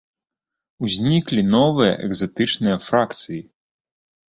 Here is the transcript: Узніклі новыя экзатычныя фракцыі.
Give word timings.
Узніклі 0.87 1.41
новыя 1.57 1.93
экзатычныя 2.07 2.77
фракцыі. 2.89 3.41